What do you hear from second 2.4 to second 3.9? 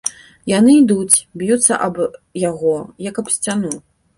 яго, як аб сцяну.